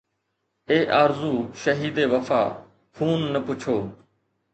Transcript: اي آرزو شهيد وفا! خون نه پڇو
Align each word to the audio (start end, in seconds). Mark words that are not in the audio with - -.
اي 0.69 0.79
آرزو 1.03 1.33
شهيد 1.63 1.97
وفا! 2.11 2.43
خون 2.95 3.19
نه 3.33 3.39
پڇو 3.45 3.77